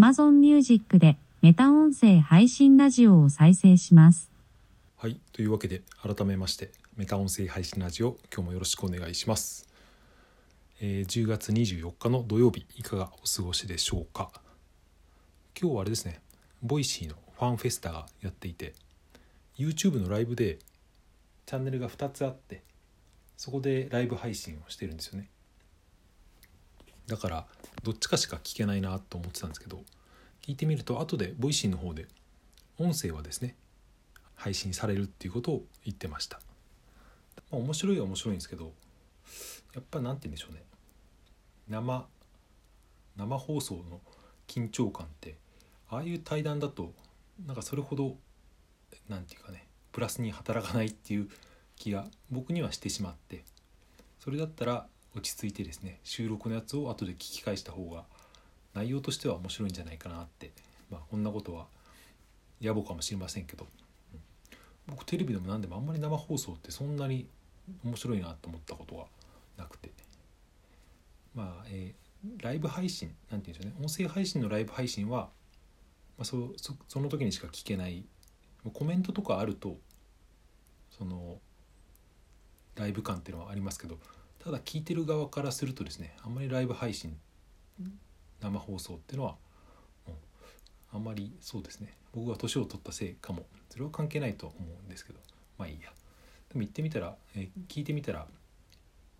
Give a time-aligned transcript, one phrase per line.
[0.00, 4.30] Amazon Music でメタ音声配信ラジオを再生します。
[4.96, 9.68] はいというわけで改めましてメタ音声配信ラジオ今日もよろしくお願いします、
[10.80, 14.30] えー10月24日の土曜日いかがお過ごしでしょうか？
[15.60, 16.22] 今日はあれですね
[16.62, 18.72] Voicy のファンフェスタがやっていて
[19.58, 20.60] YouTube のライブで
[21.44, 22.62] チャンネルが2つあって
[23.36, 25.28] そこでライブ配信をしてるんですよね。
[27.10, 27.46] だから
[27.82, 29.82] どっちかしか聞けないなと思ってたんですけど
[30.42, 32.06] 聞いてみると後で Voicy の方で
[32.78, 33.56] 音声はですね
[34.36, 36.40] 配信されるっていうことを言ってました、
[37.50, 38.72] ま、面白いは面白いんですけど
[39.74, 40.62] やっぱなんて言うんでしょうね。
[41.68, 42.06] 生
[43.16, 44.00] 生放送の
[44.46, 45.36] 緊張感って
[45.88, 46.92] ああいう対談だと
[47.44, 48.16] なんかそれほど
[49.08, 51.28] なんていうかねプラスに働かないっていう
[51.76, 53.44] 気が僕にはしてしまって
[54.20, 58.04] それだったら落ち着いてですね収録のやつを後で聞き返した方が
[58.74, 60.52] 内容としては面白いんじゃないかなって
[60.90, 61.66] まあこんなことは
[62.62, 63.66] 野暮かもしれませんけど。
[64.86, 67.28] 僕テレビでも何でもあんまり生放送ってそんなに
[67.84, 69.04] 面白いなと思ったことが
[69.56, 69.90] なくて。
[71.34, 72.00] まあ、えー
[72.42, 73.86] ライブ配信なんて言うんでしょうね。
[73.86, 75.30] 音声配信のライブ配信は、
[76.18, 76.52] まあ、そ
[76.86, 78.04] その時にしか聞けない
[78.74, 79.78] コメントとかあると
[80.90, 81.38] その
[82.76, 83.98] ライブ感っていうのはありますけど
[84.42, 87.16] ただ聞いてる側からするとですねあんまりライブ配信
[88.40, 89.36] 生放送っていうのは
[90.08, 90.10] う
[90.92, 91.94] あんまりそうですね。
[92.12, 93.44] 僕が年を取ったせいかも。
[93.68, 95.20] それは関係ないと思うんですけど
[95.58, 95.90] まあいいや。
[96.52, 98.26] でも行ってみたら、え聞いてみたら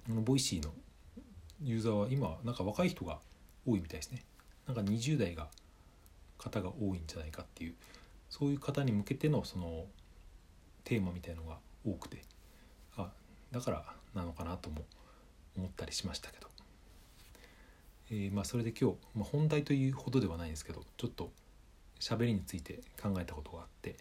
[0.08, 0.72] あの Voicy の
[1.62, 3.18] ユーザーは今なんか若い人が
[3.64, 4.24] 多いみたいですね。
[4.66, 5.48] なんか20代が
[6.38, 7.74] 方が多いんじゃないかっていう
[8.30, 9.84] そういう方に向けてのその
[10.84, 12.22] テーマみたいのが多くて。
[12.96, 13.12] あ
[13.52, 13.84] だから
[14.14, 14.84] なのかなとも
[15.56, 16.48] 思ったりしましたけど、
[18.10, 21.30] えーまあそれで今日、まあ、本題というほどではないんですけどちょっと
[21.98, 23.96] 喋りについて考えたことがあって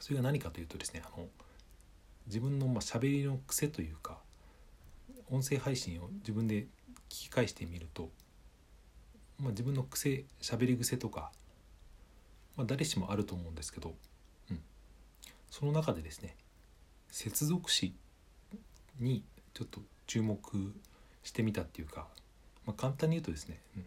[0.00, 1.26] それが何かというとですねあの
[2.26, 4.18] 自分のまあ喋りの癖というか
[5.30, 6.66] 音声配信を自分で聞
[7.08, 8.10] き返してみると、
[9.38, 11.32] まあ、自分の癖喋り癖とか、
[12.56, 13.94] まあ、誰しもあると思うんですけど、
[14.50, 14.60] うん、
[15.50, 16.36] その中でですね
[17.10, 17.94] 接続詞
[19.00, 19.24] に
[19.54, 20.74] ちょっと注目
[21.22, 22.08] してみたっていうか、
[22.66, 23.84] まあ、簡単に言うとですね、うん、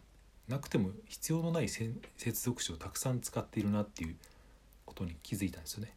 [0.48, 1.92] なくても必要のない接
[2.32, 4.16] 続詞をたくさん使っているなっていう
[4.86, 5.94] ことに気づいたんですよね。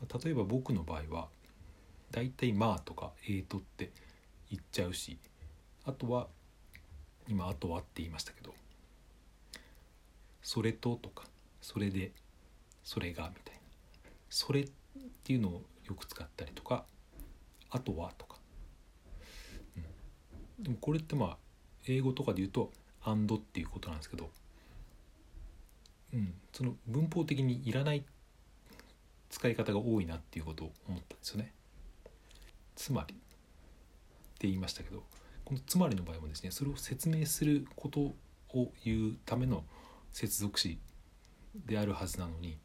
[0.00, 1.28] まあ例えば僕の場合は
[2.10, 3.90] だいたい「まあ」とか「えーと」って
[4.50, 5.18] 言っちゃうし
[5.84, 6.28] あとは
[7.28, 8.54] 今「あとは」って言いましたけど
[10.42, 11.26] 「それと」とか
[11.62, 12.12] 「それで」
[12.84, 13.60] 「それが」みたいな
[14.28, 14.70] 「それ」っ
[15.24, 16.84] ていうのをよく使ったりとか
[17.70, 18.33] 「あとは」とか、
[20.58, 21.36] でもこれってまあ
[21.86, 22.72] 英語とかで言うと
[23.02, 24.30] 「and」っていうことなんですけど、
[26.12, 28.04] うん、その文法的にいらない
[29.30, 31.52] 使い方が多いなっていうことを思ったんですよね。
[32.76, 33.18] つまりっ
[34.38, 35.04] て言いましたけど
[35.44, 38.14] この「つまり」の場合もですねそれを説明すること
[38.50, 39.64] を言うための
[40.12, 40.78] 接続詞
[41.66, 42.58] であるはずなのに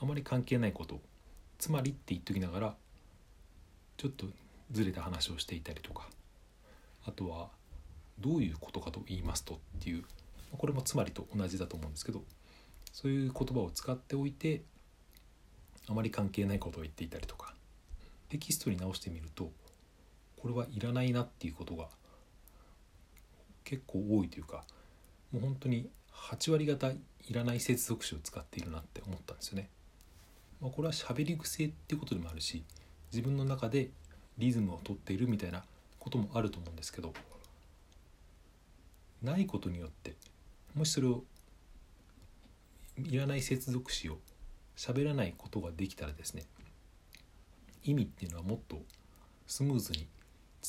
[0.00, 1.00] あまり関係ないこと
[1.58, 2.76] 「つまり」って言っときながら
[3.96, 4.26] ちょっと
[4.70, 6.10] ずれた話をしていたりとか
[7.06, 7.50] あとは
[8.18, 10.04] 「どういうことかと言いますと」っていう
[10.52, 12.24] これも「つまり」と同じだと思うんですけど
[12.92, 14.62] そういう言葉を使っておいて
[15.88, 17.54] あまり関係ないことを言っていたりとか
[18.28, 19.52] テキストに直してみると
[20.36, 21.88] これはいらないなっていうことが
[23.64, 24.64] 結構多いというか
[25.32, 26.98] もう本当に8割方い
[27.32, 29.70] らない接続詞を使っているなって思ったんですよね。
[30.60, 32.64] まあ、これは喋り癖っていうことでもあるし
[33.12, 33.90] 自分の中で
[34.38, 35.64] リズムをとっているみたいな
[36.04, 37.14] こともあると思うんですけど
[39.22, 40.14] ないことによって
[40.74, 41.24] もしそれを
[42.98, 44.18] いらない接続詞を
[44.76, 46.44] 喋らないことができたらですね
[47.84, 48.82] 意味っていうのはもっと
[49.46, 50.06] スムーズに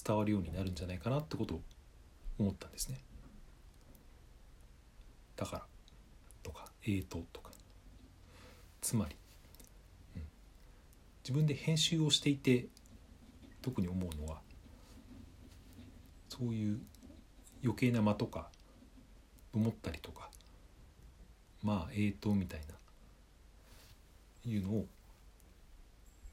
[0.05, 1.61] 伝わるようになるんじゃないかなってことを
[2.39, 2.99] 思ったんですね。
[5.35, 5.65] だから
[6.43, 7.51] とか「えーと」とか
[8.81, 9.15] つまり、
[10.15, 10.21] うん、
[11.23, 12.67] 自分で編集をしていて
[13.61, 14.44] 特に思うのは
[16.29, 16.79] そういう
[17.63, 18.49] 余計な間とか
[19.53, 20.29] 思ったりとか
[21.63, 22.75] まあえーとみたいな
[24.45, 24.85] いうのを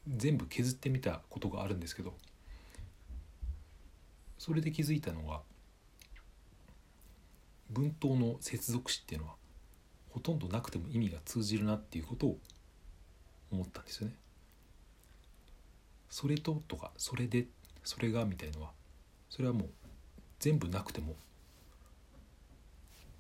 [0.08, 2.14] 全部削ってみたことがあるんですけど
[4.38, 5.40] それで気づいたのが
[7.70, 9.34] 文頭の接続詞っていうのは
[10.10, 12.38] ほとんどなくても意味が通じるなっていうことを
[13.50, 14.14] 思ったんですよね。
[16.10, 17.46] それととかそれで
[17.84, 18.72] それがみたいのは
[19.30, 19.70] それはもう
[20.42, 21.14] 全部なくても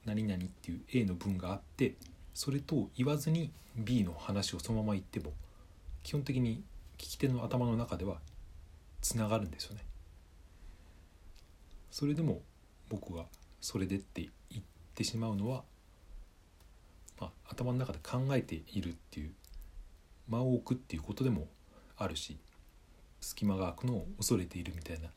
[0.04, 1.94] 何々っていう A の文があって
[2.34, 5.32] それと言わずに B の話をそのまま言っても
[6.02, 6.64] 基本的に
[6.98, 8.16] 聞き手の頭の中では
[9.00, 9.84] つながるんですよね。
[11.92, 12.40] それでも
[12.88, 13.26] 僕が
[13.60, 14.64] それでって言っ
[14.96, 15.62] てしまうのは、
[17.20, 19.30] まあ、頭の中で考えているっていう
[20.28, 21.46] 間を置くっていうことでも
[21.96, 22.36] あるし
[23.20, 25.08] 隙間が空くのを恐れているみたいな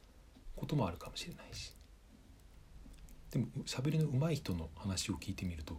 [0.55, 1.73] こともあるかもしれないし
[3.35, 5.73] でも喋りの上手い人の話を聞いてみると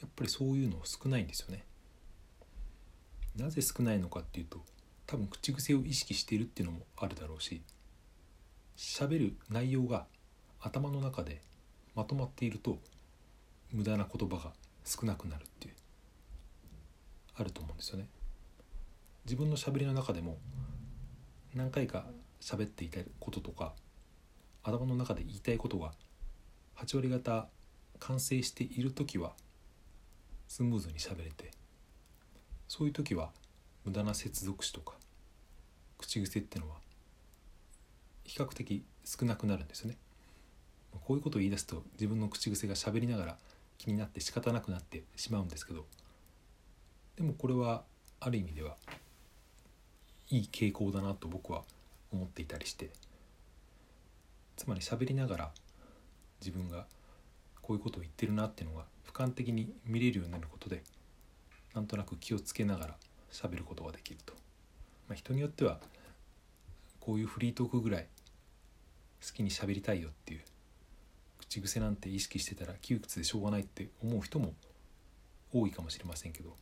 [0.00, 1.64] やっぱりそういうの少ないんですよね。
[3.36, 4.58] なぜ少ないのかっていうと
[5.06, 7.62] 多分口癖を意識しているっていうのもあるだろうし
[8.76, 10.06] 喋る内容が
[10.60, 11.40] 頭の中で
[11.94, 12.78] まとまっていると
[13.70, 14.52] 無駄な言葉が
[14.84, 15.74] 少なくなるっていう
[17.36, 18.08] あると思うんですよね。
[19.24, 20.38] 自分のしゃべりの中でも
[21.54, 22.06] 何回か
[22.40, 23.72] 喋っていたこととか
[24.64, 25.92] 頭の中で言いたいことが
[26.76, 27.48] 8割方
[28.00, 29.32] 完成している時は
[30.48, 31.50] スムーズに喋れて
[32.68, 33.30] そういう時は
[33.84, 34.94] 無駄な接続詞とか
[35.98, 36.76] 口癖ってのは
[38.24, 39.98] 比較的少なくなるんですよね。
[41.06, 43.36] こういうことを言い出すと自分の口癖が喋りながら
[43.78, 45.84] 気になって仕方なくなってしまうんですけど
[47.16, 47.82] でもこれは
[48.20, 48.76] ある意味では
[50.30, 51.62] いい傾向だなと僕は
[52.12, 52.90] 思っていたりして
[54.56, 55.50] つまり喋りながら
[56.44, 56.86] 自分が
[57.62, 60.82] こういうことを言ってるなっていうのが俯瞰的に見れるようになることで
[61.74, 62.94] なんとなく気をつけながら
[63.32, 64.34] 喋ることができると、
[65.08, 65.78] まあ、人によっては
[67.00, 68.06] こういうフリートークぐらい
[69.26, 70.40] 好きに喋りたいよっていう
[71.40, 74.52] 口癖なんて意識してたら窮屈でしょうがないって思う人も
[75.52, 76.54] 多いかもしれませんけど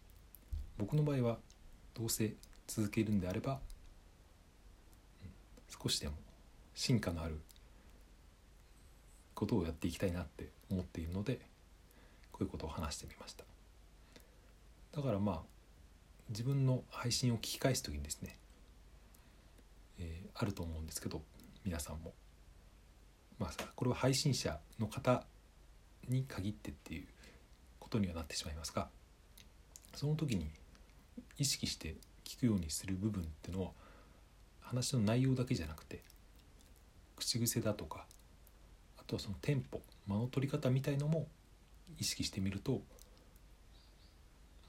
[0.78, 1.38] 僕の場合は
[1.94, 2.34] どうせ
[2.66, 3.60] 続けるんであれば、
[5.68, 6.14] 少しでも
[6.74, 7.38] 進化のある
[9.42, 11.40] ことをやっていきたいなって思っているので
[12.30, 13.44] こういうことを話してみました。
[14.94, 15.40] だからまあ
[16.28, 18.38] 自分の配信を聞き返す時にですね、
[19.98, 21.22] えー、あると思うんですけど
[21.64, 22.14] 皆さんも。
[23.40, 25.24] まあこれは配信者の方
[26.06, 27.06] に限ってっていう
[27.80, 28.90] ことにはなってしまいますが
[29.96, 30.50] その時に
[31.36, 33.70] 意識して聞くようにする部分っていうのは
[34.60, 36.04] 話の内容だけじゃなくて
[37.16, 38.06] 口癖だとか
[39.12, 41.26] とそのテンポ間の取り方みたいのも
[41.98, 42.80] 意識してみると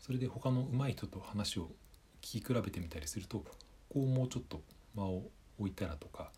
[0.01, 1.71] それで他の上手い人と話を
[2.21, 3.45] 聞き比べてみたりすると
[3.89, 4.61] こうもうちょっと
[4.95, 5.23] 間を
[5.57, 6.29] 置いたらとか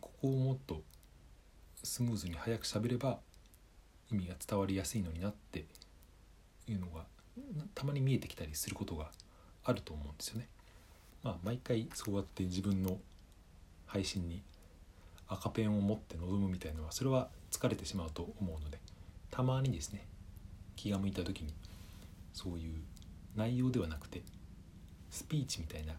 [0.00, 0.80] ここをもっと
[1.84, 3.18] スムーズに早く喋れば
[4.10, 5.66] 意味が伝わりやすいのになって
[6.66, 7.04] いうのが
[7.74, 9.10] たまに見えてきたりすることが
[9.64, 10.48] あると思うんですよね。
[11.22, 12.98] まあ、毎回そうやって自分の
[13.86, 14.42] 配信に
[15.28, 18.78] 赤ペンを持って臨むみたいなのはそれは疲れてしまうと思うので
[19.30, 20.06] たまにですね
[20.76, 21.52] 気が向いた時に
[22.32, 22.74] そういう
[23.36, 24.22] 内容ではなくて
[25.10, 25.94] スピーチみたいな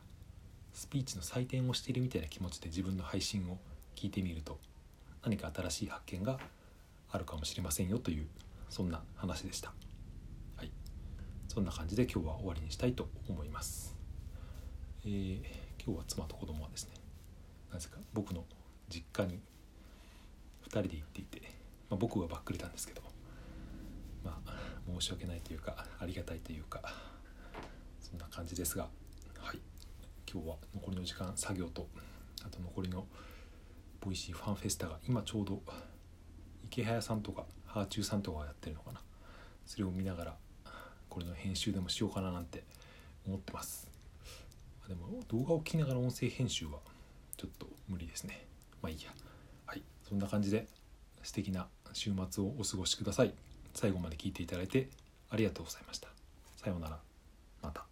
[0.73, 3.57] スピーチの採点をしているみたいな気持ちで自分の配信を
[3.95, 4.59] 聞いてみると
[5.23, 6.39] 何か新しい発見が
[7.11, 8.27] あるかもしれませんよという
[8.69, 9.73] そんな話でした。
[10.55, 10.71] はい、
[11.47, 13.95] そんな感じで今日は終わりにしたいと思います。
[15.05, 15.39] えー、
[15.83, 16.93] 今日は妻と子供はですね
[17.73, 18.45] なぜか僕の
[18.89, 19.39] 実家に
[20.67, 21.41] 2人で行っていて、
[21.89, 23.01] まあ、僕はばっくれたんですけど
[24.23, 24.53] まあ
[24.99, 26.81] 申し訳ないというかありがたいというか
[28.01, 28.87] そんな感じですが
[29.37, 29.59] はい
[30.31, 31.87] 今日は残りの時間作業と
[32.45, 33.05] あと残りの
[34.01, 35.61] Voicy ファンフェスタが今ちょうど
[36.63, 39.01] イケハヤさんとかはあちゅうさんとかがやってるのかな。
[39.65, 40.35] それを見ながら
[41.09, 42.63] これの編集でもしようかななんて
[43.27, 43.87] 思ってます。
[44.87, 46.79] でも動画を聞きながら音声編集は
[47.37, 48.48] ちょっと無理ですね。
[48.81, 49.11] まあいいや。
[49.65, 49.83] はい。
[50.07, 50.67] そんな感じで
[51.23, 53.33] 素敵な週末をお過ごしください。
[53.73, 54.89] 最後まで聞いていただいて
[55.29, 56.09] ありがとうございました。
[56.57, 56.99] さようなら。
[57.61, 57.85] また。